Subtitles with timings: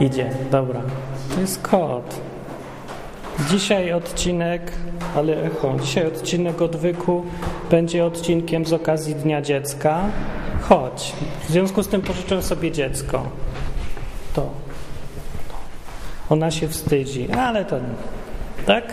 [0.00, 0.80] Idzie, dobra.
[1.34, 2.20] To jest kot.
[3.50, 4.72] Dzisiaj odcinek,
[5.16, 7.24] ale echo, dzisiaj odcinek odwyku
[7.70, 10.00] będzie odcinkiem z okazji Dnia Dziecka.
[10.62, 11.12] Chodź.
[11.48, 13.22] W związku z tym pożyczę sobie dziecko.
[14.34, 14.50] To.
[16.30, 17.76] Ona się wstydzi, ale to
[18.66, 18.84] tak?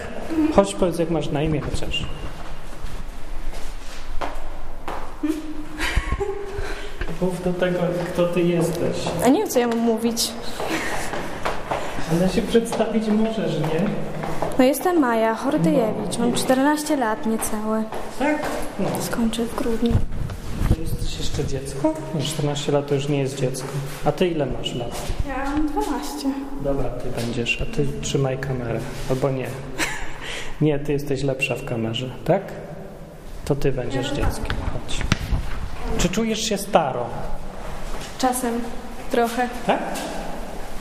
[0.55, 2.05] Chodź powiedz, jak masz na imię chociaż.
[7.21, 7.79] Mów do tego,
[8.13, 8.97] kto ty jesteś.
[9.25, 10.31] A nie wiem, co ja mam mówić.
[12.11, 13.81] Ale się przedstawić możesz, nie?
[14.57, 17.83] No jestem Maja Hordyjewicz, mam 14 lat niecałe.
[18.19, 18.37] Tak?
[18.79, 18.85] No.
[19.01, 19.91] Skończę w grudniu.
[20.69, 21.93] To jesteś jeszcze dziecko?
[22.15, 23.67] No, 14 lat to już nie jest dziecko.
[24.05, 25.01] A ty ile masz lat?
[25.27, 26.27] Ja mam 12.
[26.63, 28.79] Dobra, ty będziesz, a ty trzymaj kamerę.
[29.09, 29.47] Albo nie.
[30.61, 32.41] Nie, ty jesteś lepsza w kamerze, tak?
[33.45, 34.45] To ty będziesz dzieckiem.
[34.73, 34.99] Chodź.
[35.97, 37.05] Czy czujesz się staro?
[38.17, 38.53] Czasem
[39.11, 39.49] trochę.
[39.67, 39.79] Tak?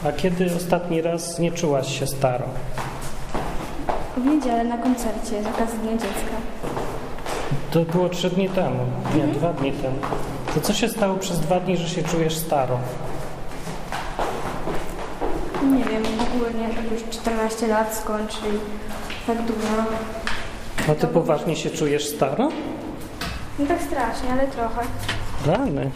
[0.05, 2.45] A kiedy ostatni raz nie czułaś się staro?
[4.17, 6.37] W niedzielę na koncercie z okazji Dnia Dziecka.
[7.71, 8.85] To było trzy dni temu.
[9.17, 9.97] Nie, dwa dni temu.
[10.55, 12.79] To co się stało przez dwa dni, że się czujesz staro?
[15.63, 16.03] Nie wiem,
[16.35, 19.85] ogólnie tak już 14 lat skończy i tak dużo.
[20.89, 22.49] No ty poważnie się czujesz staro?
[23.59, 24.83] No tak strasznie, ale trochę.
[25.47, 25.91] Rany.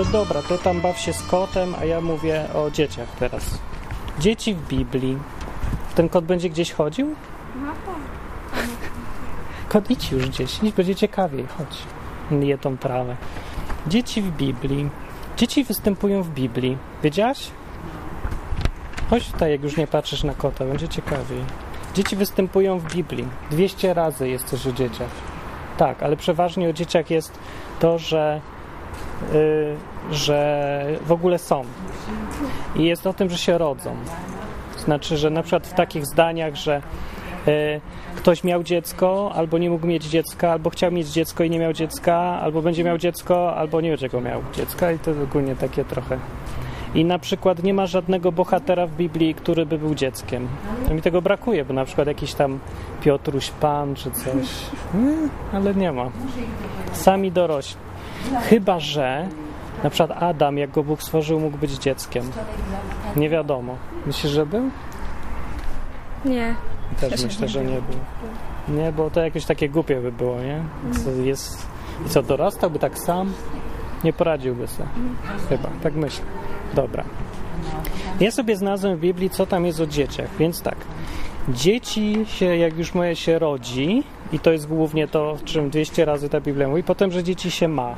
[0.00, 3.58] To dobra, to tam baw się z kotem, a ja mówię o dzieciach teraz.
[4.18, 5.18] Dzieci w Biblii.
[5.94, 7.14] Ten kot będzie gdzieś chodził?
[7.62, 7.72] No
[9.68, 11.78] Kot idź już gdzieś, idź, będzie ciekawiej, chodź.
[12.40, 13.16] Je tą trawę.
[13.86, 14.88] Dzieci w Biblii.
[15.36, 16.78] Dzieci występują w Biblii.
[17.02, 17.50] Wiedziałaś?
[19.10, 21.44] Chodź tutaj, jak już nie patrzysz na kota, będzie ciekawiej.
[21.94, 23.28] Dzieci występują w Biblii.
[23.50, 25.10] 200 razy jest coś o dzieciach.
[25.76, 27.38] Tak, ale przeważnie o dzieciach jest
[27.80, 28.40] to, że
[30.10, 31.64] że w ogóle są.
[32.76, 33.96] I jest o tym, że się rodzą.
[34.78, 36.82] Znaczy, że na przykład w takich zdaniach, że
[37.48, 37.80] y,
[38.16, 41.72] ktoś miał dziecko, albo nie mógł mieć dziecka, albo chciał mieć dziecko i nie miał
[41.72, 45.84] dziecka, albo będzie miał dziecko, albo nie będzie go miał dziecka i to ogólnie takie
[45.84, 46.18] trochę.
[46.94, 50.48] I na przykład nie ma żadnego bohatera w Biblii, który by był dzieckiem.
[50.88, 52.58] To mi tego brakuje, bo na przykład jakiś tam
[53.00, 54.46] Piotruś Pan czy coś.
[55.52, 56.10] Ale nie ma.
[56.92, 57.89] Sami dorośli.
[58.48, 59.28] Chyba, że
[59.84, 62.30] na przykład Adam, jak go Bóg stworzył, mógł być dzieckiem.
[63.16, 63.76] Nie wiadomo.
[64.06, 64.70] Myślisz, że był?
[66.24, 66.54] Nie.
[67.00, 68.76] Też myślę, że nie był.
[68.76, 70.62] Nie, bo to jakieś takie głupie by było, nie?
[71.04, 71.66] Co jest...
[72.06, 73.32] I co, dorastałby tak sam?
[74.04, 74.88] Nie poradziłby sobie.
[75.48, 76.24] Chyba, tak myślę.
[76.74, 77.04] Dobra.
[78.20, 80.76] Ja sobie znalazłem w Biblii, co tam jest o dzieciach, więc tak.
[81.54, 84.02] Dzieci się, jak już moje się rodzi,
[84.32, 87.68] i to jest głównie to, czym 200 razy ta Biblia mówi, potem, że dzieci się
[87.68, 87.96] ma.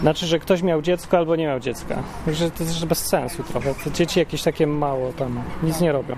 [0.00, 2.02] Znaczy, że ktoś miał dziecko albo nie miał dziecka.
[2.32, 3.74] Że to jest bez sensu trochę.
[3.94, 6.16] Dzieci jakieś takie mało tam, nic nie robią.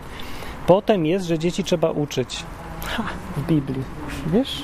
[0.67, 2.43] Potem jest, że dzieci trzeba uczyć.
[2.87, 3.03] Ha,
[3.37, 3.83] w Biblii.
[4.27, 4.63] Wiesz?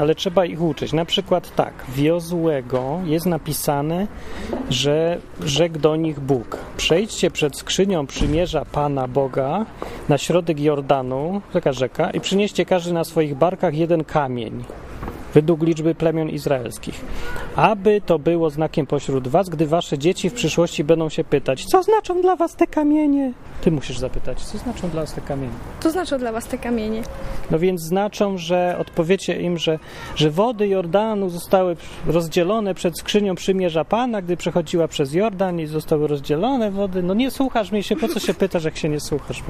[0.00, 0.92] Ale trzeba ich uczyć.
[0.92, 4.06] Na przykład tak, w Jozłego jest napisane,
[4.70, 6.58] że rzekł do nich Bóg.
[6.76, 9.66] Przejdźcie przed skrzynią przymierza Pana Boga
[10.08, 14.64] na środek Jordanu, taka rzeka, i przynieście każdy na swoich barkach jeden kamień
[15.34, 17.00] według liczby plemion izraelskich.
[17.56, 21.82] Aby to było znakiem pośród was, gdy wasze dzieci w przyszłości będą się pytać, co
[21.82, 23.32] znaczą dla was te kamienie?
[23.60, 25.52] Ty musisz zapytać, co znaczą dla was te kamienie?
[25.80, 27.02] To znaczą dla was te kamienie.
[27.50, 29.78] No więc znaczą, że odpowiecie im, że,
[30.16, 31.76] że wody Jordanu zostały
[32.06, 37.02] rozdzielone przed skrzynią przymierza Pana, gdy przechodziła przez Jordan i zostały rozdzielone wody.
[37.02, 39.42] No nie słuchasz mnie się, po co się pytasz, jak się nie słuchasz?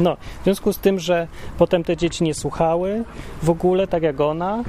[0.00, 1.28] No, w związku z tym, że
[1.58, 3.04] potem te dzieci nie słuchały
[3.42, 4.62] w ogóle, tak jak ona,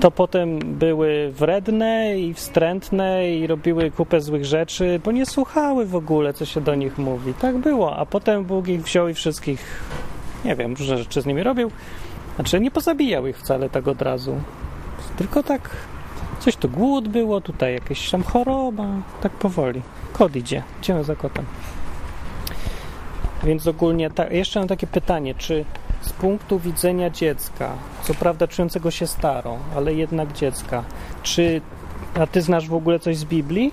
[0.00, 5.96] to potem były wredne i wstrętne i robiły kupę złych rzeczy, bo nie słuchały w
[5.96, 7.34] ogóle, co się do nich mówi.
[7.34, 9.82] Tak było, a potem Bóg ich wziął i wszystkich,
[10.44, 11.70] nie wiem, różne rzeczy z nimi robił.
[12.34, 14.40] Znaczy nie pozabijał ich wcale tak od razu.
[15.18, 15.70] Tylko tak,
[16.38, 18.86] coś tu głód było, tutaj jakaś tam choroba,
[19.20, 19.82] tak powoli.
[20.12, 21.44] Kot idzie, idziemy za kotem.
[23.44, 25.64] Więc ogólnie, ta, jeszcze mam takie pytanie, czy
[26.06, 27.70] z punktu widzenia dziecka,
[28.02, 30.82] co prawda czującego się starą, ale jednak dziecka,
[31.22, 31.60] czy
[32.20, 33.72] a ty znasz w ogóle coś z Biblii?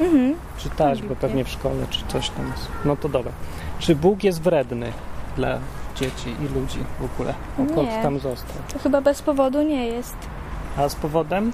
[0.00, 0.34] Mhm.
[0.58, 2.68] Czytałaś go pewnie w szkole, czy coś tam jest.
[2.84, 3.32] No to dobra.
[3.78, 4.92] Czy Bóg jest wredny
[5.36, 5.58] dla
[5.96, 7.34] dzieci i ludzi w ogóle?
[7.58, 8.02] Dokąd Nie.
[8.02, 8.56] tam został?
[8.72, 10.16] To chyba bez powodu nie jest.
[10.76, 11.52] A z powodem?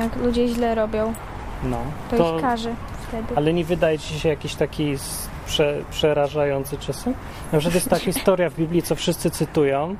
[0.00, 1.12] Jak ludzie źle robią,
[1.64, 1.78] No.
[2.10, 2.74] to, ich każe
[3.08, 3.36] wtedy.
[3.36, 7.14] Ale nie wydaje ci się jakiś taki s- prze, przerażający czasem?
[7.52, 9.96] Na przykład jest ta historia w Biblii, co wszyscy cytują,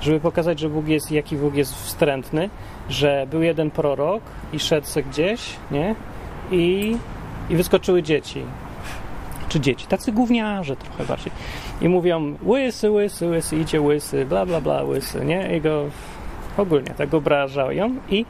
[0.00, 2.50] żeby pokazać, że Bóg jest, jaki Bóg jest wstrętny,
[2.88, 5.94] że był jeden prorok i szedł se gdzieś, nie?
[6.50, 6.96] I,
[7.50, 8.42] i wyskoczyły dzieci.
[9.48, 9.86] Czy dzieci?
[9.86, 11.32] Tacy gówniarze trochę bardziej.
[11.80, 15.56] I mówią, łysy, łysy, łysy, idzie łysy, bla, bla, bla, łysy, nie?
[15.56, 15.84] I go
[16.56, 18.26] ogólnie tak obrażają i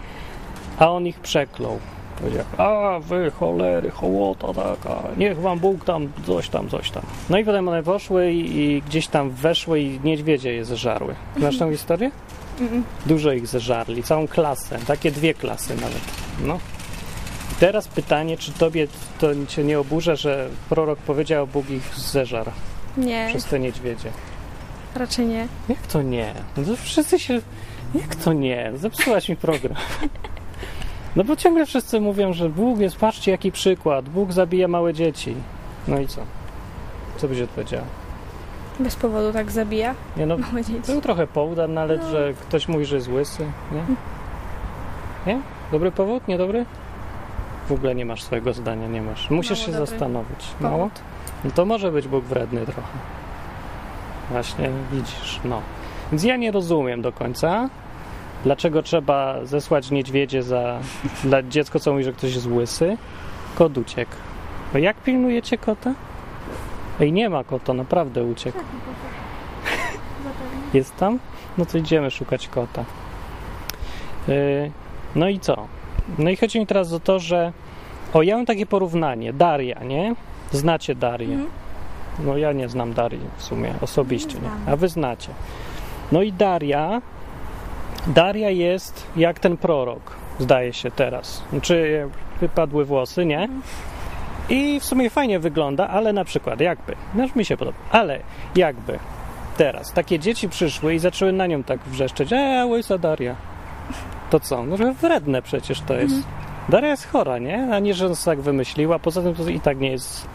[0.79, 1.79] a on ich przeklął.
[2.21, 7.03] Powiedział, a wy cholery, hołota taka, niech wam Bóg tam coś tam, coś tam.
[7.31, 11.15] No i potem one poszły i, i gdzieś tam weszły i niedźwiedzie je zeżarły.
[11.37, 12.11] Znasz tą historię?
[12.61, 12.85] Mm.
[13.07, 16.01] Dużo ich zeżarli, całą klasę, takie dwie klasy nawet.
[16.45, 16.59] No.
[17.53, 18.87] I teraz pytanie, czy tobie
[19.19, 22.51] to cię nie oburza, że prorok powiedział, Bóg ich zeżar
[22.97, 24.11] Nie, przez te niedźwiedzie?
[24.95, 25.49] raczej nie.
[25.69, 26.35] Jak to nie?
[26.57, 27.41] No to wszyscy się...
[27.95, 28.73] Jak to nie?
[28.77, 29.77] Zepsułaś mi program.
[31.17, 35.35] No bo ciągle wszyscy mówią, że Bóg jest, patrzcie jaki przykład, Bóg zabija małe dzieci.
[35.89, 36.21] No i co?
[37.17, 37.85] Co byś odpowiedziała?
[38.81, 40.93] Bez powodu tak zabija Nie no, małe dzieci.
[40.93, 42.11] był trochę powód, ale nawet, No.
[42.11, 43.85] że ktoś mówi, że jest łysy, nie?
[45.35, 45.41] Nie?
[45.73, 46.29] Dobry powód?
[46.29, 46.67] Niedobry?
[47.69, 49.31] W ogóle nie masz swojego zdania, nie masz.
[49.31, 50.47] Musisz Mało się dobry zastanowić.
[50.61, 50.77] Mało?
[50.79, 50.93] Powód.
[51.45, 52.83] No to może być Bóg wredny trochę.
[54.31, 55.61] Właśnie, widzisz, no.
[56.13, 57.69] Więc ja nie rozumiem do końca,
[58.44, 60.81] dlaczego trzeba zesłać niedźwiedzie za
[61.25, 62.96] dla dziecko, co mówi, że ktoś jest łysy.
[63.55, 64.12] Kot uciekł.
[64.75, 65.94] No jak pilnujecie kota?
[67.00, 68.58] Ej, nie ma kota, naprawdę uciekł.
[70.75, 71.19] Jest tam?
[71.58, 72.85] No to idziemy szukać kota.
[74.29, 74.70] Yy,
[75.14, 75.67] no i co?
[76.19, 77.52] No i chodzi mi teraz o to, że
[78.12, 79.32] o, ja mam takie porównanie.
[79.32, 80.14] Daria, nie?
[80.52, 81.35] Znacie Darię.
[81.35, 81.50] Mhm.
[82.19, 84.73] No ja nie znam Darii w sumie osobiście, Nie.
[84.73, 85.29] A wy znacie.
[86.12, 87.02] No i Daria,
[88.06, 91.43] Daria jest jak ten prorok, zdaje się teraz.
[91.51, 92.09] Znaczy
[92.41, 93.49] wypadły włosy, nie?
[94.49, 98.21] I w sumie fajnie wygląda, ale na przykład jakby, no mi się podoba, ale
[98.56, 98.99] jakby
[99.56, 103.37] teraz takie dzieci przyszły i zaczęły na nią tak wrzeszczeć, e, łysa Daria.
[104.31, 104.65] To co?
[104.65, 106.15] No że wredne przecież to jest.
[106.69, 107.69] Daria jest chora, nie?
[107.73, 108.99] A nie, że on sobie tak wymyśliła.
[108.99, 110.29] Poza tym to i tak nie jest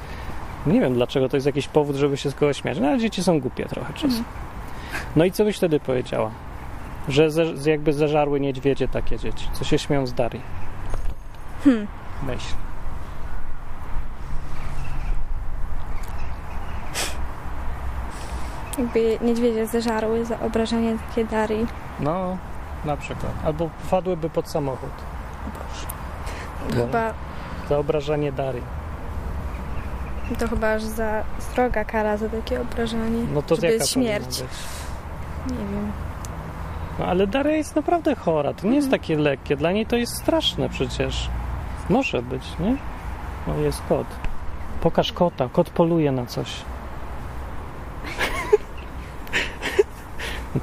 [0.67, 2.79] nie wiem dlaczego to jest jakiś powód, żeby się z kogoś śmiać.
[2.79, 4.23] No ale dzieci są głupie trochę czasem.
[5.15, 6.31] No i co byś wtedy powiedziała?
[7.07, 10.41] Że ze, z- jakby zeżarły niedźwiedzie takie dzieci, co się śmią z Darii.
[11.63, 11.87] Hmm.
[12.23, 12.55] Myśl.
[18.77, 21.67] Jakby niedźwiedzie zeżarły za obrażanie takie Darii.
[21.99, 22.37] No,
[22.85, 23.31] na przykład.
[23.45, 24.89] Albo wpadłyby pod samochód.
[26.69, 26.85] To No.
[26.85, 27.13] chyba,
[27.69, 28.63] Za obrażanie Darii.
[30.39, 33.25] to chyba aż za sroga kara za takie obrażanie.
[33.33, 34.43] No to jaka jest śmierć.
[35.47, 35.91] Nie wiem.
[36.99, 38.53] No ale Daria jest naprawdę chora.
[38.53, 39.01] To nie jest Mhm.
[39.01, 39.55] takie lekkie.
[39.55, 41.29] Dla niej to jest straszne przecież.
[41.89, 42.75] Może być, nie?
[43.47, 44.07] No jest kot.
[44.81, 45.49] Pokaż kota.
[45.53, 46.49] Kot poluje na coś.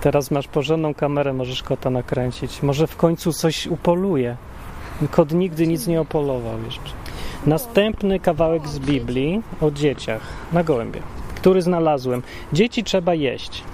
[0.01, 2.63] Teraz masz porządną kamerę, możesz kota nakręcić.
[2.63, 4.37] Może w końcu coś upoluje.
[5.11, 6.91] Kot nigdy nic nie opolował jeszcze.
[7.47, 10.21] Następny kawałek z Biblii o dzieciach
[10.53, 11.01] na gołębie,
[11.35, 12.23] który znalazłem.
[12.53, 13.65] Dzieci trzeba jeść.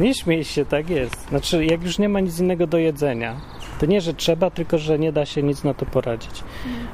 [0.00, 1.28] Nie śmiej się, tak jest.
[1.28, 3.36] Znaczy, jak już nie ma nic innego do jedzenia,
[3.80, 6.44] to nie, że trzeba, tylko że nie da się nic na to poradzić.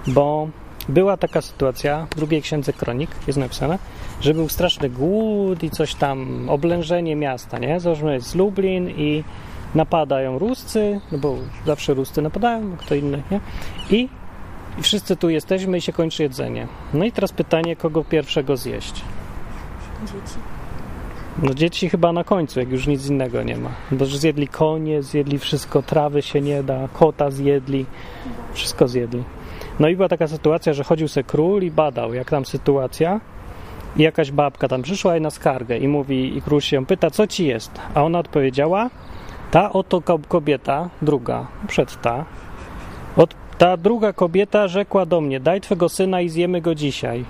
[0.06, 0.48] Bo
[0.88, 3.78] była taka sytuacja w drugiej księdze kronik, jest napisane,
[4.20, 7.80] że był straszny głód i coś tam, oblężenie miasta, nie?
[7.80, 9.24] Załóżmy, jest Lublin i
[9.74, 13.40] napadają Ruscy, no bo zawsze Ruscy napadają, kto inny, nie?
[13.90, 14.08] I,
[14.78, 16.66] I wszyscy tu jesteśmy i się kończy jedzenie.
[16.94, 18.94] No i teraz pytanie, kogo pierwszego zjeść?
[20.02, 20.38] Dzieci.
[21.38, 23.70] No dzieci chyba na końcu, jak już nic innego nie ma.
[23.92, 27.86] Bo zjedli konie, zjedli wszystko, trawy się nie da, kota zjedli,
[28.52, 29.22] wszystko zjedli.
[29.80, 33.20] No i była taka sytuacja, że chodził se król i badał, jak tam sytuacja.
[33.96, 37.10] I jakaś babka tam przyszła i na skargę i mówi, i król się ją pyta,
[37.10, 37.80] co ci jest?
[37.94, 38.90] A ona odpowiedziała,
[39.50, 42.24] ta oto ko- kobieta, druga, przed ta,
[43.16, 47.24] od, ta druga kobieta rzekła do mnie, daj twego syna i zjemy go dzisiaj.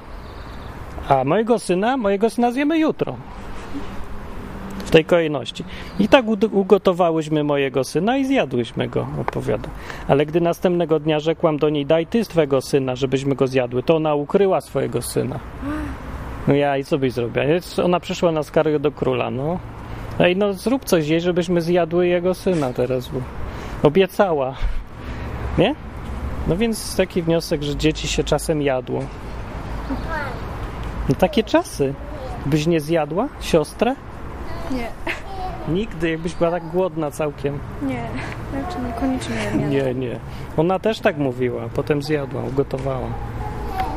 [1.09, 3.16] A mojego syna, mojego syna zjemy jutro
[4.90, 5.64] w tej kolejności.
[5.99, 9.68] I tak ugotowałyśmy mojego syna i zjadłyśmy go, opowiada.
[10.09, 13.97] Ale gdy następnego dnia rzekłam do niej, daj ty swego syna, żebyśmy go zjadły, to
[13.97, 15.38] ona ukryła swojego syna.
[16.49, 17.44] No ja i co byś zrobiła?
[17.85, 19.59] Ona przyszła na skargę do króla, no.
[20.18, 23.20] Ej, no zrób coś jej, żebyśmy zjadły jego syna teraz, bo
[23.82, 24.54] obiecała.
[25.59, 25.75] Nie?
[26.49, 29.04] No więc taki wniosek, że dzieci się czasem jadło.
[31.09, 31.94] No takie czasy.
[32.47, 33.94] Byś nie zjadła siostrę?
[34.71, 34.89] Nie.
[35.69, 37.59] Nigdy, jakbyś była tak głodna całkiem.
[37.83, 38.05] Nie.
[38.50, 39.67] Znaczy niekoniecznie nie.
[39.67, 40.19] Nie, nie.
[40.57, 43.09] Ona też tak mówiła, potem zjadła, ugotowała.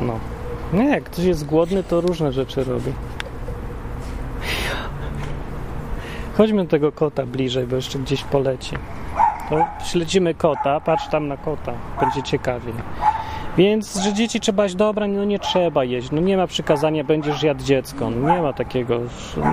[0.00, 0.18] No.
[0.72, 2.92] Nie, jak ktoś jest głodny, to różne rzeczy robi.
[6.36, 8.76] Chodźmy do tego kota bliżej, bo jeszcze gdzieś poleci.
[9.50, 12.74] To śledzimy kota, patrz tam na kota, będzie ciekawiej.
[13.56, 17.42] Więc, że dzieci trzeba iść, dobra, no nie trzeba jeść, no nie ma przykazania, będziesz
[17.42, 19.00] jadł dziecko, no nie ma takiego,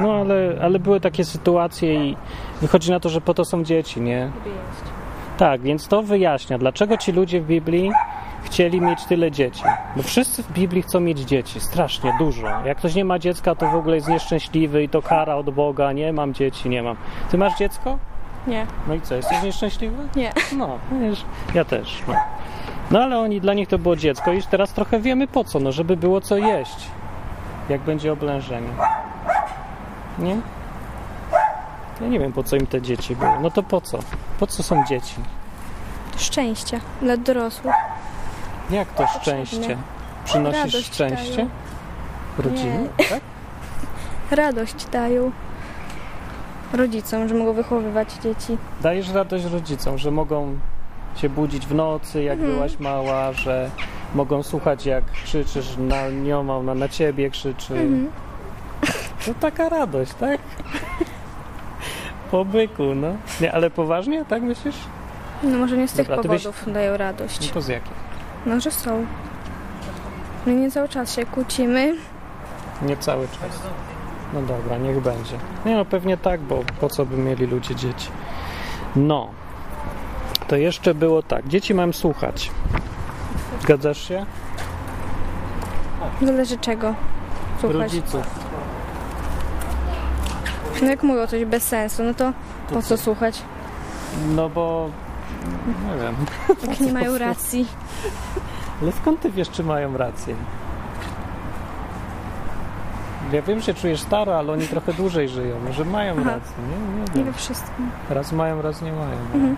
[0.02, 2.18] no ale, ale były takie sytuacje i
[2.62, 4.32] wychodzi na to, że po to są dzieci, nie?
[5.38, 7.92] Tak, więc to wyjaśnia, dlaczego ci ludzie w Biblii
[8.44, 9.64] chcieli mieć tyle dzieci.
[9.96, 12.48] Bo wszyscy w Biblii chcą mieć dzieci, strasznie dużo.
[12.66, 15.92] Jak ktoś nie ma dziecka, to w ogóle jest nieszczęśliwy i to kara od Boga.
[15.92, 16.96] Nie mam dzieci, nie mam.
[17.32, 17.98] Ty masz dziecko?
[18.48, 18.66] Nie.
[18.88, 20.04] No i co, jesteś nieszczęśliwy?
[20.16, 20.32] Nie.
[20.58, 22.04] No, wiesz, ja też.
[22.08, 22.14] No.
[22.92, 25.72] No ale oni, dla nich to było dziecko i teraz trochę wiemy po co, no
[25.72, 26.88] żeby było co jeść,
[27.70, 28.70] jak będzie oblężenie.
[30.20, 30.38] Nie?
[32.02, 33.40] Ja nie wiem po co im te dzieci były.
[33.42, 34.00] No to po co?
[34.40, 35.16] Po co są dzieci?
[36.18, 37.76] Szczęście dla dorosłych.
[38.70, 39.78] Jak to szczęście?
[40.26, 41.36] Przynosisz Radość szczęście?
[41.36, 41.50] dają.
[42.38, 42.90] Rodziny?
[43.10, 43.22] Tak?
[44.40, 45.32] Radość dają
[46.74, 48.58] rodzicom, że mogą wychowywać dzieci.
[48.82, 50.60] Dajesz radość rodzicom, że mogą
[51.16, 52.54] się budzić w nocy, jak Mhm.
[52.56, 53.70] byłaś mała, że
[54.16, 57.74] mogą słuchać, jak krzyczysz na nią, ona na ciebie krzyczy.
[57.74, 58.10] Mhm.
[59.26, 60.40] To taka radość, tak?
[62.32, 63.08] Po byku, no.
[63.42, 64.76] Nie, ale poważnie, tak myślisz?
[65.44, 67.52] No może nie z tych Dobra, ty byś- powodów dają No radość.
[67.52, 67.94] to z jakich?
[68.46, 69.06] No, że są.
[70.46, 71.96] My nie cały czas się kłócimy.
[72.82, 73.60] Nie cały czas.
[74.34, 75.36] No dobra, niech będzie.
[75.66, 78.10] Nie no, pewnie tak, bo po co by mieli ludzie dzieci?
[78.96, 79.28] No.
[80.52, 81.48] To jeszcze było tak.
[81.48, 82.52] Dzieci mam słuchać.
[83.62, 84.26] Zgadzasz się?
[86.22, 86.96] Zależy czego
[87.60, 87.78] słuchać.
[87.78, 88.22] Rodziców.
[90.82, 92.34] No jak mówią coś bez sensu, no to
[92.74, 93.42] po co słuchać?
[94.36, 94.90] No bo...
[95.66, 96.16] Nie wiem.
[96.72, 97.68] Jak nie mają racji.
[98.82, 100.36] Ale skąd ty wiesz, czy mają rację?
[103.34, 105.56] Ja wiem, że czujesz staro, ale oni trochę dłużej żyją.
[105.68, 106.30] Może mają Aha.
[106.30, 106.96] rację, nie?
[106.96, 107.26] Nie Nie wiem.
[107.26, 107.92] we wszystkim.
[108.10, 109.18] Raz mają, raz nie mają.
[109.34, 109.56] Mhm.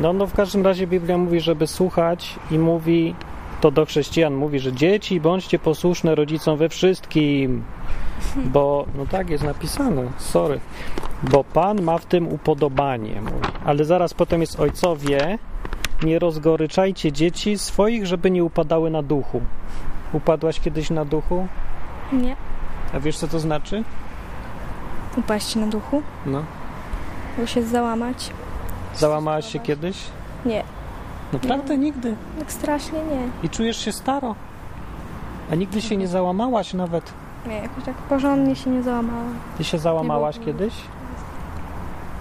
[0.00, 3.14] No, no w każdym razie Biblia mówi, żeby słuchać i mówi,
[3.60, 7.64] to do chrześcijan mówi, że dzieci bądźcie posłuszne rodzicom we wszystkim,
[8.36, 10.60] bo, no tak jest napisane, sorry,
[11.22, 13.46] bo Pan ma w tym upodobanie, mówi.
[13.64, 15.38] Ale zaraz potem jest ojcowie,
[16.02, 19.40] nie rozgoryczajcie dzieci swoich, żeby nie upadały na duchu.
[20.12, 21.46] Upadłaś kiedyś na duchu?
[22.12, 22.36] Nie.
[22.94, 23.84] A wiesz, co to znaczy?
[25.16, 26.44] Upaść na duchu, No.
[27.38, 28.30] bo się załamać.
[28.96, 29.96] Załamałaś się kiedyś?
[30.46, 30.62] Nie.
[31.32, 32.16] Naprawdę nigdy.
[32.38, 33.28] Tak strasznie nie.
[33.42, 34.34] I czujesz się staro.
[35.52, 37.12] A nigdy się nie załamałaś nawet.
[37.46, 39.34] Nie, jakoś tak porządnie się nie załamałam.
[39.58, 40.74] Ty się załamałaś Nie kiedyś?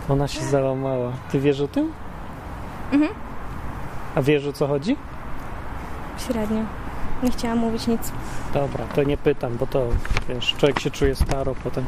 [0.09, 1.11] Ona się załamała.
[1.31, 1.91] Ty wiesz o tym?
[2.91, 3.11] Mhm.
[4.15, 4.97] A wiesz o co chodzi?
[6.27, 6.61] Średnio.
[7.23, 8.11] Nie chciałam mówić nic.
[8.53, 9.87] Dobra, to nie pytam, bo to
[10.29, 11.85] wiesz, człowiek się czuje staro potem.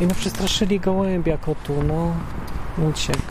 [0.00, 2.12] I no przestraszyli gołębia kotu, no.
[2.88, 3.22] Uciekł.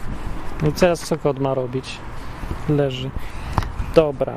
[0.64, 1.98] No teraz co kot ma robić?
[2.70, 3.10] Leży.
[3.96, 4.34] Dobra.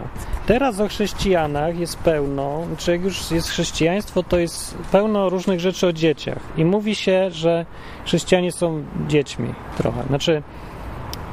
[0.46, 5.86] Teraz o chrześcijanach jest pełno, czy jak już jest chrześcijaństwo, to jest pełno różnych rzeczy
[5.86, 6.38] o dzieciach.
[6.56, 7.66] I mówi się, że
[8.04, 10.02] chrześcijanie są dziećmi trochę.
[10.02, 10.42] Znaczy,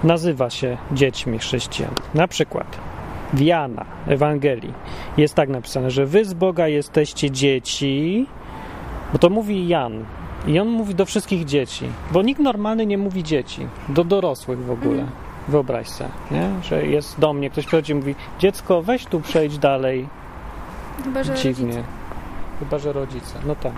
[0.03, 1.93] nazywa się dziećmi chrześcijan.
[2.13, 2.77] Na przykład
[3.33, 4.73] w Jana Ewangelii
[5.17, 8.27] jest tak napisane, że wy z Boga jesteście dzieci,
[9.13, 10.05] bo to mówi Jan.
[10.47, 14.71] I on mówi do wszystkich dzieci, bo nikt normalny nie mówi dzieci, do dorosłych w
[14.71, 15.05] ogóle.
[15.47, 16.49] Wyobraź sobie, nie?
[16.63, 20.07] że jest do mnie, ktoś przychodzi i mówi dziecko, weź tu przejdź dalej.
[21.03, 21.65] Chyba, że Dziwnie.
[21.65, 21.83] rodzice.
[22.59, 23.39] Chyba, że rodzice.
[23.47, 23.73] No tak.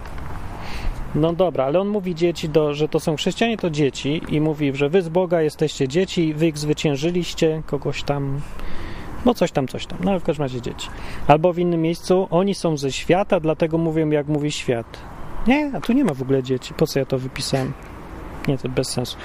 [1.16, 4.76] No dobra, ale on mówi dzieci, do, że to są chrześcijanie, to dzieci i mówi,
[4.76, 8.42] że wy z Boga jesteście dzieci, wy ich zwyciężyliście, kogoś tam,
[9.26, 10.90] no coś tam, coś tam, no ale w każdym razie dzieci.
[11.28, 15.00] Albo w innym miejscu, oni są ze świata, dlatego mówią jak mówi świat.
[15.48, 16.74] Nie, a tu nie ma w ogóle dzieci.
[16.74, 17.74] Po co ja to wypisałem?
[18.48, 19.18] Nie, to bez sensu.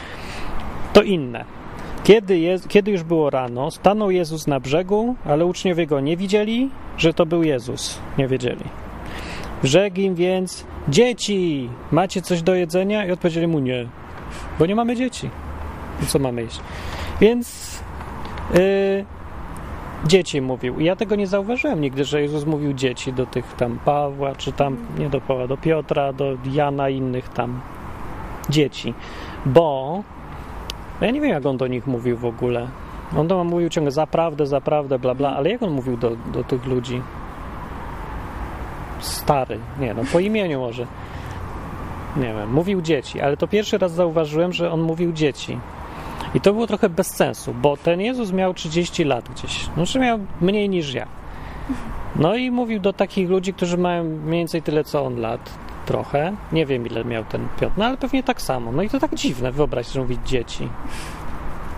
[0.93, 1.45] To inne.
[2.05, 7.15] Kiedy, kiedy już było rano, stanął Jezus na brzegu, ale uczniowie go nie widzieli, że
[7.15, 7.99] to był Jezus.
[8.19, 8.65] Nie wiedzieli.
[9.65, 13.07] Rzekł im więc, dzieci, macie coś do jedzenia?
[13.07, 13.87] I odpowiedzieli mu nie,
[14.59, 15.31] bo nie mamy dzieci.
[16.03, 16.61] I co mamy jeść?
[17.21, 17.79] Więc
[18.55, 19.05] yy,
[20.07, 20.81] dzieci mówił.
[20.81, 24.53] I ja tego nie zauważyłem nigdy, że Jezus mówił dzieci do tych tam Pawła, czy
[24.53, 27.61] tam, nie do Pawła, do Piotra, do Jana, innych tam
[28.51, 28.95] dzieci.
[29.47, 30.03] Bo
[31.01, 32.69] ja nie wiem, jak on do nich mówił w ogóle.
[33.17, 36.67] On to mówił ciągle zaprawdę, zaprawdę, bla, bla, ale jak on mówił do, do tych
[36.67, 37.03] ludzi?
[38.99, 40.87] Stary, nie no, po imieniu może.
[42.17, 45.59] Nie wiem, mówił dzieci, ale to pierwszy raz zauważyłem, że on mówił dzieci.
[46.35, 49.65] I to było trochę bez sensu, bo ten Jezus miał 30 lat gdzieś.
[49.75, 51.07] Znaczy miał mniej niż ja.
[52.17, 55.51] No i mówił do takich ludzi, którzy mają mniej więcej tyle co on lat.
[55.87, 56.33] Trochę.
[56.53, 58.73] Nie wiem ile miał ten Piotr, no ale pewnie tak samo.
[58.73, 60.69] No i to tak dziwne, wyobraź sobie, że mówić dzieci.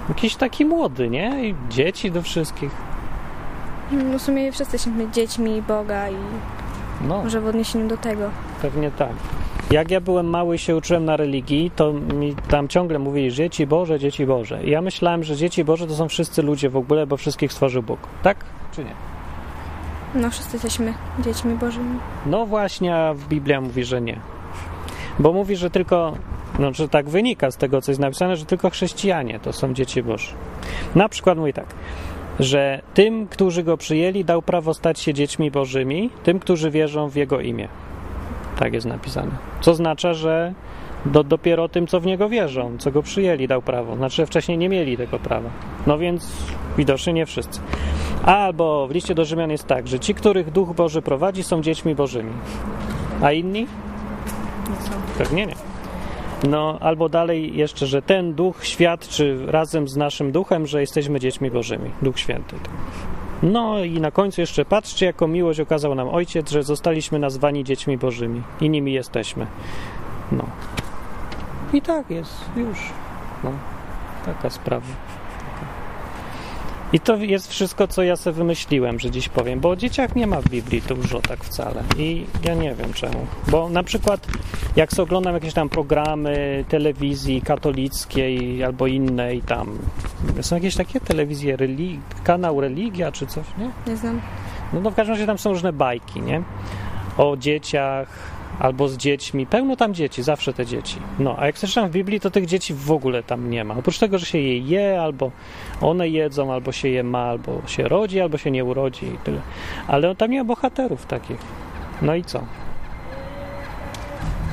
[0.08, 1.48] Jakiś taki młody, nie?
[1.48, 2.70] I dzieci do wszystkich.
[3.92, 6.14] No w sumie wszyscy jesteśmy dziećmi Boga i
[7.08, 7.22] No.
[7.22, 8.30] może w odniesieniu do tego.
[8.62, 9.12] Pewnie tak.
[9.70, 13.66] Jak ja byłem mały i się uczyłem na religii, to mi tam ciągle mówili dzieci
[13.66, 14.64] Boże, dzieci Boże.
[14.64, 17.82] I ja myślałem, że dzieci Boże to są wszyscy ludzie w ogóle, bo wszystkich stworzył
[17.82, 17.98] Bóg.
[18.22, 18.92] Tak czy nie?
[20.14, 20.94] No wszyscy jesteśmy
[21.24, 21.98] dziećmi Bożymi.
[22.26, 24.20] No właśnie, a Biblia mówi, że nie.
[25.18, 26.16] Bo mówi, że tylko,
[26.58, 30.02] no że tak wynika z tego, co jest napisane, że tylko chrześcijanie to są dzieci
[30.02, 30.32] Boże.
[30.94, 31.66] Na przykład mówi tak,
[32.40, 37.16] że tym, którzy go przyjęli, dał prawo stać się dziećmi Bożymi, tym, którzy wierzą w
[37.16, 37.68] jego imię.
[38.58, 39.30] Tak jest napisane.
[39.60, 40.54] Co oznacza, że
[41.06, 43.96] do, dopiero tym, co w niego wierzą, co go przyjęli, dał prawo.
[43.96, 45.50] Znaczy, że wcześniej nie mieli tego prawa.
[45.86, 46.32] No więc
[46.78, 47.60] widocznie nie wszyscy.
[48.24, 51.94] Albo w liście do Rzymian jest tak, że ci, których Duch Boży prowadzi, są dziećmi
[51.94, 52.32] Bożymi.
[53.22, 53.66] A inni?
[55.18, 55.54] Pewnie nie.
[56.48, 61.50] No, albo dalej jeszcze, że ten duch świadczy razem z naszym duchem, że jesteśmy dziećmi
[61.50, 61.90] Bożymi.
[62.02, 62.56] Duch Święty.
[63.42, 67.98] No i na końcu jeszcze patrzcie, jaką miłość okazał nam Ojciec, że zostaliśmy nazwani dziećmi
[67.98, 69.46] Bożymi i nimi jesteśmy.
[70.32, 70.44] No.
[71.72, 72.78] I tak jest już.
[73.44, 73.52] No.
[74.24, 74.86] Taka sprawa.
[76.92, 80.26] I to jest wszystko, co ja sobie wymyśliłem, że dziś powiem, bo o dzieciach nie
[80.26, 81.82] ma w Biblii dużo tak wcale.
[81.98, 83.26] I ja nie wiem czemu.
[83.48, 84.26] Bo na przykład,
[84.76, 89.78] jak sobie oglądam jakieś tam programy telewizji katolickiej albo innej tam,
[90.40, 93.70] są jakieś takie telewizje, religi- kanał Religia czy coś, nie?
[93.86, 94.20] Nie znam.
[94.72, 96.42] No to w każdym razie tam są różne bajki, nie?
[97.18, 98.08] O dzieciach
[98.60, 99.46] albo z dziećmi.
[99.46, 100.96] Pełno tam dzieci, zawsze te dzieci.
[101.18, 103.74] No, a jak słyszałem w Biblii, to tych dzieci w ogóle tam nie ma.
[103.74, 105.30] Oprócz tego, że się je je, albo
[105.80, 109.40] one jedzą, albo się je ma, albo się rodzi, albo się nie urodzi i tyle.
[109.86, 111.38] Ale tam nie ma bohaterów takich.
[112.02, 112.44] No i co?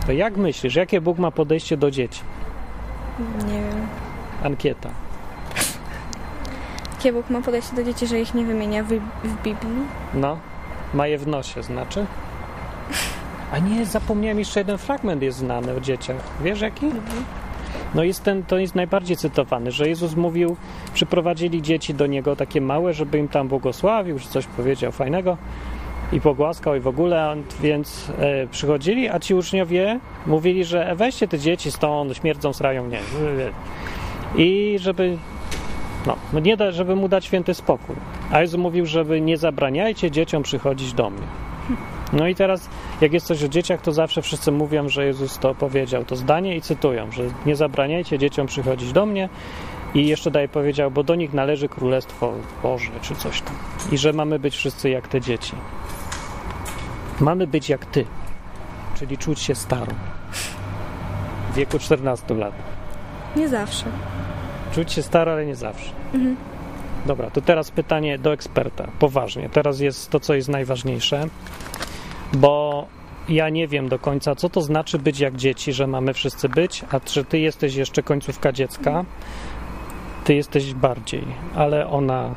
[0.05, 2.21] To jak myślisz, jakie Bóg ma podejście do dzieci?
[3.47, 3.87] Nie wiem.
[4.43, 4.89] Ankieta.
[6.93, 8.87] Jakie Bóg ma podejście do dzieci, że ich nie wymienia w,
[9.23, 9.83] w Biblii?
[10.13, 10.37] No,
[10.93, 12.05] ma je w nosie, znaczy?
[13.53, 16.17] A nie, zapomniałem, jeszcze jeden fragment jest znany o dzieciach.
[16.43, 16.85] Wiesz jaki?
[17.95, 20.55] No jest ten, to jest najbardziej cytowany, że Jezus mówił,
[20.93, 25.37] przyprowadzili dzieci do Niego takie małe, żeby im tam błogosławił, czy coś powiedział fajnego
[26.13, 31.27] i pogłaskał i w ogóle, więc e, przychodzili, a ci uczniowie mówili, że e, weźcie
[31.27, 32.99] te dzieci stąd, śmierdzą, srają, nie.
[34.35, 35.17] I żeby,
[36.07, 37.95] no, no nie da, żeby mu dać święty spokój.
[38.31, 41.27] A Jezus mówił, żeby nie zabraniajcie dzieciom przychodzić do mnie.
[42.13, 42.69] No i teraz,
[43.03, 46.55] jak jest coś o dzieciach, to zawsze wszyscy mówią, że Jezus to powiedział, to zdanie
[46.55, 49.29] i cytują, że nie zabraniajcie dzieciom przychodzić do mnie
[49.93, 53.55] i jeszcze dalej powiedział, bo do nich należy Królestwo Boże, czy coś tam.
[53.91, 55.55] I że mamy być wszyscy jak te dzieci.
[57.19, 58.05] Mamy być jak ty,
[58.95, 59.93] czyli czuć się starą.
[61.51, 62.53] W wieku 14 lat.
[63.35, 63.85] Nie zawsze.
[64.75, 65.91] Czuć się staro, ale nie zawsze.
[67.05, 68.87] Dobra, to teraz pytanie do eksperta.
[68.99, 69.49] Poważnie.
[69.49, 71.27] Teraz jest to, co jest najważniejsze,
[72.33, 72.85] bo
[73.29, 76.85] ja nie wiem do końca, co to znaczy być jak dzieci, że mamy wszyscy być,
[76.91, 79.05] a czy ty jesteś jeszcze końcówka dziecka,
[80.23, 81.23] ty jesteś bardziej,
[81.55, 82.35] ale ona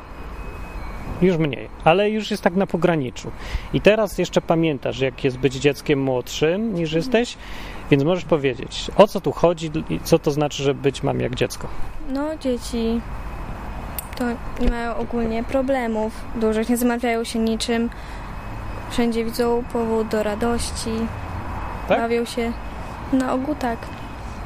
[1.21, 3.31] już mniej, ale już jest tak na pograniczu.
[3.73, 7.37] I teraz jeszcze pamiętasz, jak jest być dzieckiem młodszym niż jesteś,
[7.91, 11.35] więc możesz powiedzieć, o co tu chodzi i co to znaczy, że być mam jak
[11.35, 11.67] dziecko.
[12.09, 13.01] No, dzieci
[14.17, 14.23] to
[14.61, 17.89] nie mają ogólnie problemów dużych, nie zamawiają się niczym.
[18.89, 20.89] Wszędzie widzą powód do radości,
[21.87, 21.99] Tak?
[21.99, 22.51] bawią się.
[23.13, 23.77] Na ogół tak.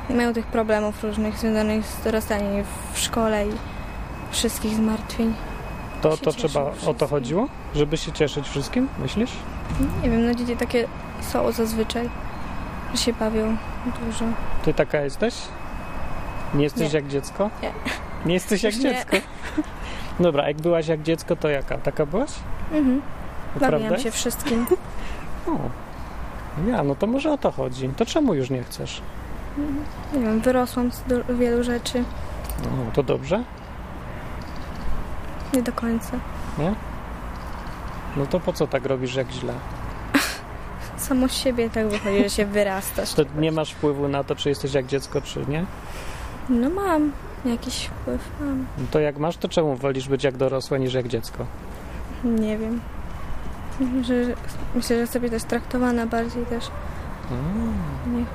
[0.10, 3.51] Nie mają tych problemów różnych związanych z dorastaniem w szkole i
[4.32, 5.34] wszystkich zmartwień.
[6.01, 7.08] To, to trzeba o to wszystkim.
[7.08, 7.47] chodziło?
[7.75, 9.32] Żeby się cieszyć wszystkim, myślisz?
[10.04, 10.88] Nie wiem, no dzieci takie
[11.21, 12.10] są zazwyczaj,
[12.91, 13.58] że się bawią
[14.06, 14.25] dużo.
[14.65, 15.36] Ty taka jesteś?
[16.54, 16.99] Nie jesteś Nie.
[16.99, 17.49] jak dziecko?
[17.63, 17.71] Nie.
[18.25, 18.82] Nie jesteś jak Nie.
[18.82, 19.17] dziecko?
[20.19, 21.77] Dobra, jak byłaś jak dziecko, to jaka?
[21.77, 22.32] Taka byłaś?
[22.71, 23.01] Mhm.
[23.60, 24.66] Bawiłam się wszystkim.
[25.48, 25.58] O.
[26.68, 27.90] Ja, no to może o to chodzi.
[27.90, 29.02] To czemu już nie chcesz?
[30.14, 32.04] Nie wiem, wyrosłam z wielu rzeczy.
[32.64, 33.44] No, to dobrze?
[35.54, 36.12] Nie do końca.
[36.58, 36.74] Nie?
[38.18, 39.54] No to po co tak robisz jak źle?
[40.98, 43.14] Samo z siebie tak wychodzi, że się wyrastasz.
[43.14, 45.66] To nie masz wpływu na to, czy jesteś jak dziecko, czy nie?
[46.50, 47.12] No mam
[47.46, 48.66] jakiś wpływ, mam.
[48.78, 51.46] No to jak masz, to czemu wolisz być jak dorosła niż jak dziecko?
[52.24, 52.80] Nie wiem.
[54.02, 54.13] Że,
[54.76, 56.65] myślę, że być też traktowana bardziej też.
[57.32, 57.74] Mm.
[58.17, 58.26] Nie.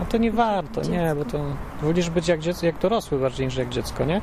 [0.00, 1.14] A to nie warto, nie, dziecko.
[1.16, 1.44] bo to
[1.82, 4.20] wolisz być jak, dziecko, jak dorosły bardziej niż jak dziecko, nie?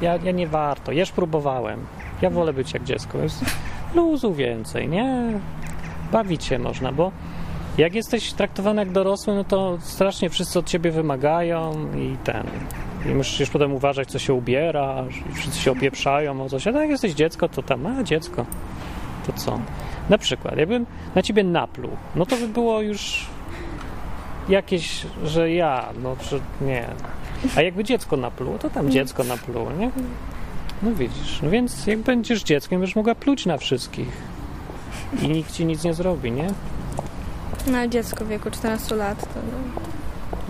[0.00, 1.86] Ja, ja nie warto, już próbowałem.
[2.22, 3.18] Ja wolę być jak dziecko.
[3.18, 3.44] Jest
[3.94, 5.40] luzu więcej, nie?
[6.12, 7.12] Bawić się można, bo
[7.78, 12.46] jak jesteś traktowany jak dorosły, no to strasznie wszyscy od ciebie wymagają i ten.
[13.06, 16.66] I musisz potem uważać, co się ubierasz, i wszyscy się opieprzają o coś.
[16.66, 18.46] A tak jak jesteś dziecko, to tam, a dziecko,
[19.26, 19.60] to co?
[20.08, 23.26] Na przykład, jakbym na ciebie napluł, no to by było już
[24.48, 26.86] jakieś, że ja, no że nie.
[27.56, 29.90] A jakby dziecko napluło, to tam dziecko napluło, nie?
[30.82, 34.08] No widzisz, no więc jak będziesz dzieckiem, będziesz mogła pluć na wszystkich.
[35.22, 36.46] I nikt ci nic nie zrobi, nie?
[37.66, 39.40] No ale dziecko w wieku 14 lat to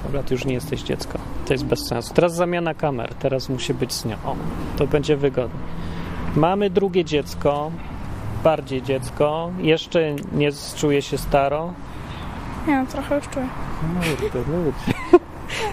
[0.04, 1.18] Dobra, ty już nie jesteś dziecko.
[1.46, 2.14] To jest bez sensu.
[2.14, 4.16] Teraz zamiana kamer, teraz musi być z nią.
[4.24, 4.36] O,
[4.76, 5.60] to będzie wygodnie.
[6.36, 7.70] Mamy drugie dziecko,
[8.44, 11.72] bardziej dziecko, jeszcze nie czuje się staro.
[12.68, 13.48] Nie no, trochę już czuję.
[14.20, 14.98] Kurde, ludzie.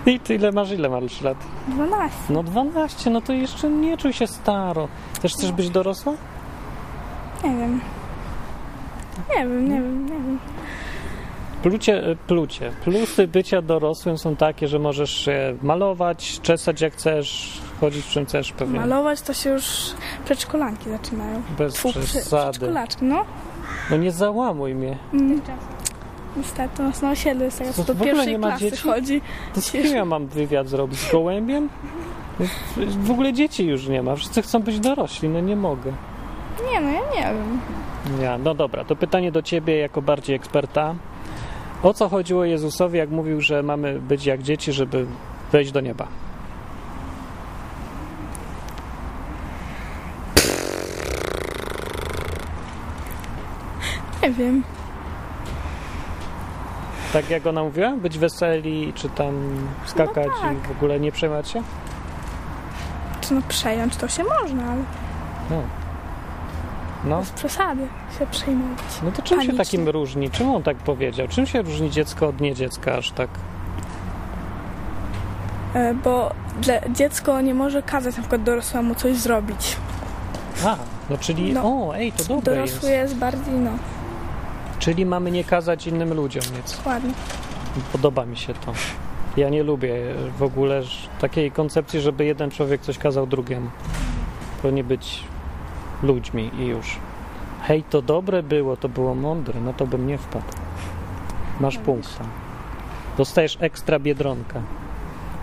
[0.14, 1.38] I ty ile masz, ile masz lat?
[1.68, 2.18] 12.
[2.30, 4.88] No 12, no to jeszcze nie czuj się staro.
[5.22, 6.14] Też chcesz być dorosła?
[7.44, 7.82] Nie wiem.
[9.30, 10.40] Nie wiem, nie wiem, nie wiem.
[11.64, 12.72] Plucie, e, plucie.
[12.84, 18.26] Plusy bycia dorosłym są takie, że możesz się malować, czesać jak chcesz, chodzić w czym
[18.26, 18.80] chcesz pewnie.
[18.80, 19.64] Malować to się już
[20.26, 21.42] przedszkolanki zaczynają.
[21.58, 22.52] Bez Tfu, prze- przesady.
[22.52, 23.26] Przedszkolaczki, no.
[23.90, 24.98] No nie załamuj mnie.
[25.14, 25.42] Mm.
[26.38, 28.84] Niestety, nas na osiedlu jest taka, Co, do pierwszej nie ma klasy dzieci?
[28.84, 29.22] chodzi.
[29.54, 31.00] To z kim ja mam wywiad zrobić?
[31.00, 31.70] Z gołębiem?
[33.04, 34.16] W ogóle dzieci już nie ma.
[34.16, 35.92] Wszyscy chcą być dorośli, no nie mogę.
[36.72, 37.60] Nie no, ja nie wiem.
[38.22, 40.96] Ja, no dobra, to pytanie do ciebie jako bardziej eksperta.
[41.84, 45.06] O co chodziło Jezusowi, jak mówił, że mamy być jak dzieci, żeby
[45.52, 46.08] wejść do nieba?
[54.24, 54.64] Nie wiem.
[57.14, 57.92] Tak jak ona mówiła?
[57.92, 59.34] Być weseli, czy tam
[59.86, 60.54] skakać No tak.
[60.54, 61.62] i w ogóle nie przejmować się?
[63.22, 64.82] Czy no przejąć to się można, ale
[65.50, 65.62] No.
[67.06, 67.88] No, bez przesady
[68.20, 68.80] się przejmować.
[69.04, 69.58] no to czym się Panicznie.
[69.66, 70.30] takim różni?
[70.32, 71.28] Czym on tak powiedział?
[71.28, 73.30] Czym się różni dziecko od niedziecka aż tak?
[75.74, 76.32] E, Bo
[76.90, 79.78] dziecko nie może kazać na przykład dorosłemu coś zrobić.
[80.66, 80.76] A,
[81.10, 81.64] no czyli, No.
[81.88, 82.74] o, ej, to dobre jest.
[82.74, 83.72] Dorosły jest bardziej, no,
[84.82, 86.78] Czyli mamy nie kazać innym ludziom nic.
[86.78, 87.14] dokładnie.
[87.92, 88.74] Podoba mi się to.
[89.38, 89.96] Ja nie lubię
[90.38, 90.82] w ogóle
[91.20, 93.70] takiej koncepcji, żeby jeden człowiek coś kazał drugiemu.
[94.62, 95.24] Powinni być
[96.04, 97.00] ludźmi i już.
[97.62, 100.46] Hej, to dobre było, to było mądre, no to bym nie wpadł.
[101.60, 102.24] Masz punkta.
[103.18, 104.62] Dostajesz ekstra biedronka.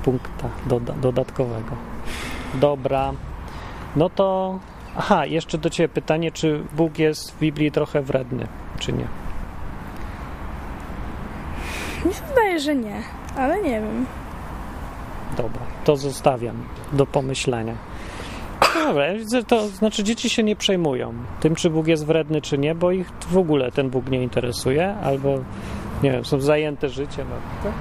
[0.05, 1.77] Punkta doda dodatkowego.
[2.55, 3.13] Dobra.
[3.97, 4.59] No to...
[4.97, 8.47] Aha, jeszcze do Ciebie pytanie, czy Bóg jest w Biblii trochę wredny,
[8.79, 9.28] czy nie?
[12.05, 13.03] Mi się zdaje, że nie,
[13.37, 14.07] ale nie wiem.
[15.37, 16.57] Dobra, to zostawiam
[16.93, 17.75] do pomyślenia.
[18.75, 22.59] Dobra, ja widzę, to znaczy dzieci się nie przejmują tym, czy Bóg jest wredny, czy
[22.59, 25.39] nie, bo ich w ogóle ten Bóg nie interesuje, albo
[26.03, 27.27] nie wiem, są zajęte życiem.
[27.63, 27.73] tak?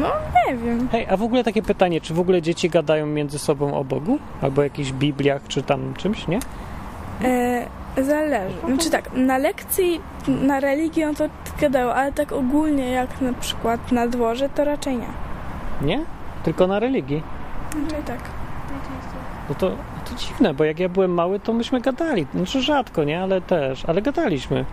[0.00, 0.10] No,
[0.46, 0.88] nie wiem.
[0.92, 4.18] Hej, a w ogóle takie pytanie, czy w ogóle dzieci gadają między sobą o Bogu?
[4.42, 6.38] Albo o jakichś Bibliach, czy tam czymś, nie?
[7.24, 7.66] E,
[8.04, 8.56] zależy.
[8.66, 11.24] Znaczy tak, na lekcji na religię no to
[11.60, 15.08] gadają, ale tak ogólnie jak na przykład na dworze to raczej nie.
[15.82, 16.04] Nie?
[16.42, 17.22] Tylko na religii.
[17.84, 18.18] Raczej tak.
[19.48, 19.70] No to,
[20.04, 22.26] to dziwne, bo jak ja byłem mały, to myśmy gadali.
[22.34, 23.22] Znaczy rzadko, nie?
[23.22, 24.64] Ale też, ale gadaliśmy.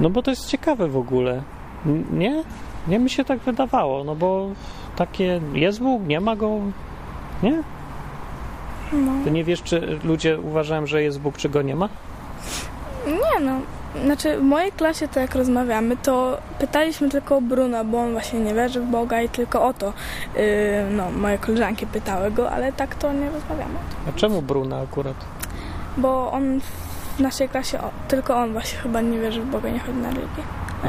[0.00, 1.42] No bo to jest ciekawe w ogóle.
[2.12, 2.42] Nie?
[2.88, 4.48] Nie mi się tak wydawało, no bo
[4.96, 6.60] takie jest Bóg, nie ma go.
[7.42, 7.62] Nie?
[8.92, 9.12] No.
[9.24, 11.88] Ty nie wiesz, czy ludzie uważają, że jest Bóg, czy go nie ma?
[13.38, 13.60] Nie no.
[14.04, 18.40] Znaczy w mojej klasie to jak rozmawiamy, to pytaliśmy tylko o Bruna, bo on właśnie
[18.40, 19.86] nie wierzy w Boga i tylko o to
[20.36, 20.42] yy,
[20.90, 23.74] no, moje koleżanki pytały go, ale tak to nie rozmawiamy.
[24.08, 25.14] A czemu Bruna akurat?
[25.96, 26.60] Bo on
[27.16, 30.08] w naszej klasie, o, tylko on właśnie chyba nie wierzy w Boga, nie chodzi na
[30.08, 30.42] religię.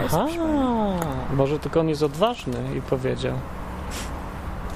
[0.06, 0.26] Aha,
[1.34, 3.34] może tylko on jest odważny i powiedział.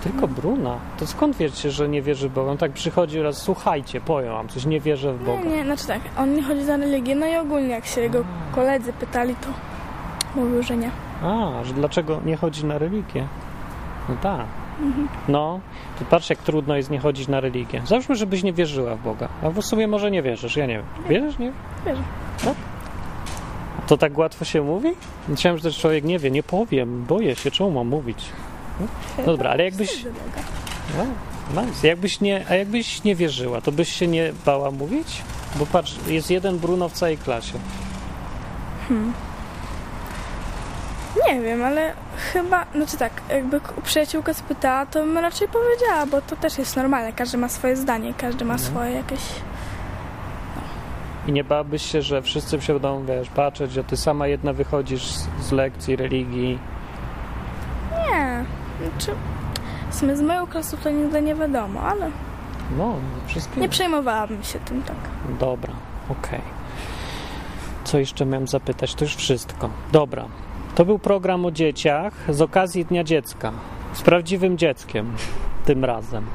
[0.04, 0.78] Tylko Bruna?
[1.00, 2.52] To skąd wiecie, że nie wierzy w Boga?
[2.52, 5.42] On tak przychodzi raz, słuchajcie, powiem wam coś, nie wierzę w Boga.
[5.44, 8.24] Nie, nie, znaczy tak, on nie chodzi na religię, no i ogólnie jak się jego
[8.56, 9.48] koledzy pytali, to
[10.42, 10.92] mówił, że nie.
[11.24, 13.28] A, że dlaczego nie chodzi na religię?
[14.10, 14.46] No tak.
[15.28, 15.60] No,
[16.00, 17.82] to patrz jak trudno jest nie chodzić na religię.
[17.86, 19.28] Załóżmy, żebyś nie wierzyła w Boga.
[19.44, 20.86] A w sumie może nie wierzysz, ja nie wiem.
[21.10, 21.52] Wierzysz, nie?
[21.86, 22.02] Wierzę.
[23.88, 24.90] To tak łatwo się mówi?
[25.28, 28.26] Myślałem, że też człowiek nie wie, nie powiem, boję się, czemu mam mówić.
[29.18, 30.06] No dobra, ale jakbyś...
[30.98, 31.88] No, nice.
[31.88, 35.22] Jakbyś nie, a jakbyś nie wierzyła, to byś się nie bała mówić?
[35.56, 37.54] Bo patrz, jest jeden Bruno w całej klasie.
[41.28, 41.94] Nie wiem, ale
[42.34, 47.14] chyba, znaczy tak, jakby przyjaciółka spytała, to bym raczej powiedziała, bo to też jest normalne,
[47.14, 48.72] każdy ma swoje zdanie, każdy ma Mhm.
[48.72, 49.20] swoje jakieś...
[51.28, 55.06] I nie bałabyś się, że wszyscy się będą, wiesz, patrzeć, że ty sama jedna wychodzisz
[55.06, 56.60] z, z lekcji religii.
[58.90, 59.12] Znaczy,
[59.90, 62.12] w sumie z moją klasą to nigdy nie wiadomo, ale
[62.78, 62.96] No,
[63.58, 64.96] nie przejmowałabym się tym tak.
[65.40, 65.74] Dobra,
[66.10, 66.42] okej.
[67.84, 68.96] Co jeszcze miałem zapytać?
[68.96, 69.70] To już wszystko.
[69.92, 70.26] Dobra.
[70.76, 73.52] To był program o dzieciach z okazji Dnia Dziecka.
[73.94, 75.14] Z prawdziwym dzieckiem
[75.66, 76.26] tym razem.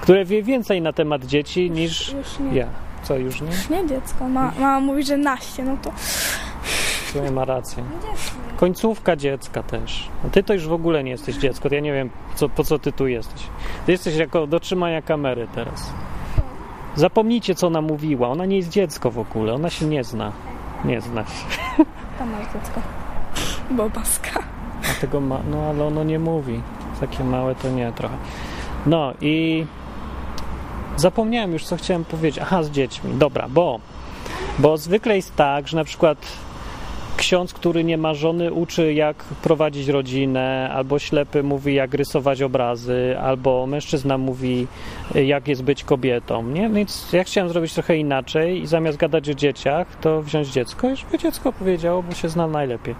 [0.00, 2.66] Które wie więcej na temat dzieci niż Już nie, ja.
[3.02, 3.48] Co, już nie?
[3.48, 5.92] już nie dziecko, Ma, mama mówi, że naście, no to...
[7.12, 7.84] W sumie ma rację.
[8.56, 10.08] Końcówka dziecka też.
[10.26, 11.68] A ty to już w ogóle nie jesteś dziecko.
[11.68, 13.42] To ja nie wiem, co, po co ty tu jesteś.
[13.86, 15.92] Ty jesteś jako do trzymania kamery teraz.
[16.94, 18.28] Zapomnijcie, co ona mówiła.
[18.28, 19.54] Ona nie jest dziecko w ogóle.
[19.54, 20.32] Ona się nie zna.
[20.84, 21.46] Nie zna się.
[22.18, 22.80] Tam masz dziecko.
[23.70, 24.40] Bobaska.
[24.90, 25.40] A tego ma...
[25.50, 26.60] No, ale ono nie mówi.
[27.00, 28.16] Takie małe to nie trochę.
[28.86, 29.66] No i...
[30.96, 32.42] Zapomniałem już, co chciałem powiedzieć.
[32.42, 33.14] Aha, z dziećmi.
[33.14, 33.80] Dobra, bo...
[34.58, 36.18] Bo zwykle jest tak, że na przykład
[37.22, 43.16] ksiądz, który nie ma żony, uczy jak prowadzić rodzinę, albo ślepy mówi jak rysować obrazy,
[43.20, 44.66] albo mężczyzna mówi
[45.14, 46.70] jak jest być kobietą, nie?
[46.70, 50.96] Więc ja chciałem zrobić trochę inaczej i zamiast gadać o dzieciach, to wziąć dziecko i
[50.96, 52.94] żeby dziecko powiedziało, bo się zna najlepiej.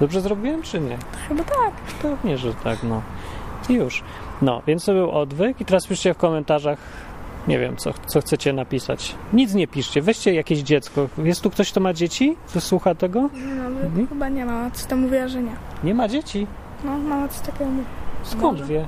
[0.00, 0.96] Dobrze zrobiłem, czy nie?
[1.28, 1.72] Chyba tak.
[2.02, 3.02] Pewnie, że tak, no.
[3.68, 4.02] I już.
[4.42, 6.78] No, więc to był odwyk i teraz piszcie w komentarzach,
[7.48, 9.14] nie wiem, co, co chcecie napisać.
[9.32, 11.08] Nic nie piszcie, weźcie jakieś dziecko.
[11.18, 12.36] Jest tu ktoś, kto ma dzieci?
[12.48, 13.20] Kto słucha tego?
[13.20, 14.06] No, Mhm.
[14.08, 15.52] chyba nie, mama coś tam mówiła, że nie.
[15.84, 16.46] Nie ma dzieci.
[16.84, 17.86] No, mama coś takiego mówi.
[18.22, 18.72] Skąd Może.
[18.72, 18.86] wie?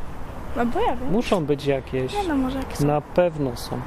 [0.57, 1.13] No bo ja wiem.
[1.13, 2.13] Muszą być jakieś.
[2.15, 2.87] Nie no, może jakieś są.
[2.87, 3.81] Na pewno są.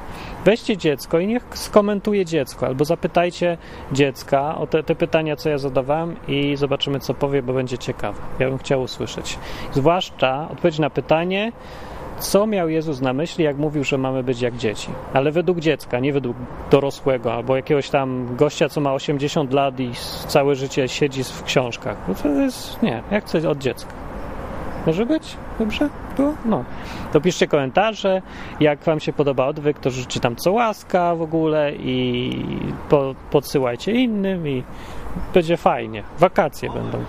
[0.44, 3.58] Weźcie dziecko i niech skomentuje dziecko, albo zapytajcie
[3.92, 8.18] dziecka o te, te pytania, co ja zadawałem i zobaczymy, co powie, bo będzie ciekawe.
[8.38, 9.38] Ja bym chciał usłyszeć.
[9.72, 11.52] Zwłaszcza odpowiedź na pytanie,
[12.20, 14.88] co miał Jezus na myśli, jak mówił, że mamy być jak dzieci.
[15.12, 16.36] Ale według dziecka, nie według
[16.70, 19.92] dorosłego, albo jakiegoś tam gościa, co ma 80 lat i
[20.26, 21.96] całe życie siedzi w książkach.
[22.08, 23.92] Bo to jest, nie, jak coś od dziecka.
[24.86, 25.36] Może być?
[25.58, 25.88] Dobrze?
[26.16, 26.34] Było?
[26.44, 26.64] No.
[27.12, 28.22] To piszcie komentarze,
[28.60, 32.32] jak Wam się podoba odwyk, to życzcie tam co łaska w ogóle i
[32.88, 34.62] po, podsyłajcie innym i
[35.34, 36.02] będzie fajnie.
[36.18, 37.04] Wakacje będą.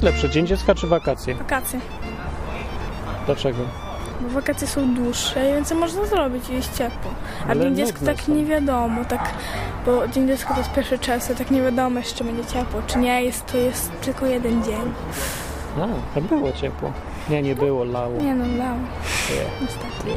[0.00, 1.34] Jest lepsze, Dzień Dziecka czy wakacje?
[1.34, 1.80] Wakacje.
[3.26, 3.58] Dlaczego?
[4.20, 7.10] Bo wakacje są dłuższe i więcej można zrobić i jest ciepło.
[7.46, 8.34] A Ale Dzień Dziecka tak są.
[8.34, 9.30] nie wiadomo, tak,
[9.86, 13.24] bo Dzień Dziecka to jest pierwszy czerwca, tak nie wiadomo jeszcze będzie ciepło, czy nie,
[13.24, 14.92] jest to jest tylko jeden dzień.
[15.80, 16.92] A, tak było ciepło.
[17.30, 18.20] Nie, nie było, lało.
[18.22, 18.78] Nie no, lało,
[19.30, 19.66] Nie.
[19.66, 20.10] niestety.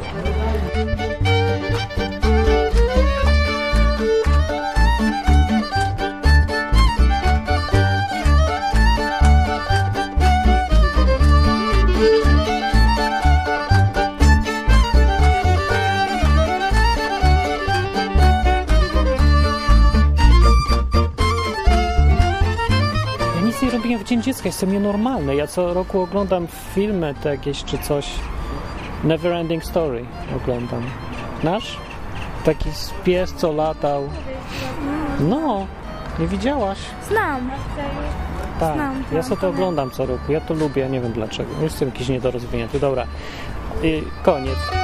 [24.04, 25.36] W Dzień Dziecka, jestem nienormalny.
[25.36, 28.10] Ja co roku oglądam filmy te jakieś czy coś.
[29.04, 30.04] Neverending Story
[30.36, 30.82] oglądam.
[31.40, 31.76] Znasz?
[32.44, 32.70] Taki
[33.04, 34.08] pies, co latał.
[35.20, 35.66] No,
[36.18, 36.78] nie widziałaś?
[37.08, 37.50] Znam.
[38.60, 38.74] Tak.
[38.74, 40.32] Znam, Ja znam, sobie to oglądam co roku.
[40.32, 41.50] Ja to lubię, nie wiem dlaczego.
[41.62, 42.80] Jestem jakiś niedorozwinięty.
[42.80, 43.06] Dobra.
[43.82, 44.83] I koniec.